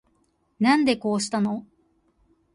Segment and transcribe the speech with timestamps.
[0.59, 1.67] なんでこうしたの